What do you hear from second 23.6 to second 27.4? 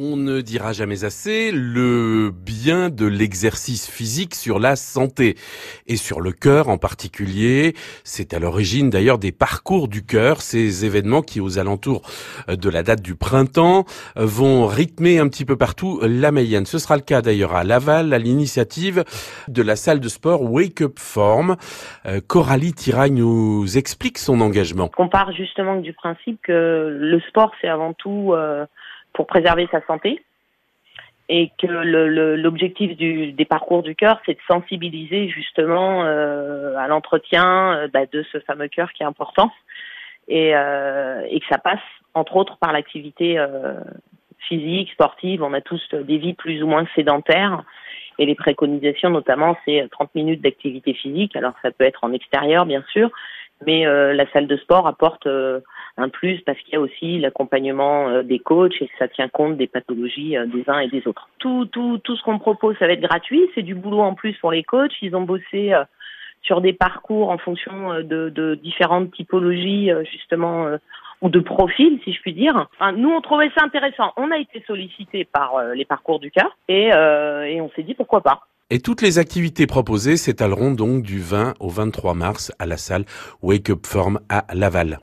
explique son engagement. On part justement du principe que le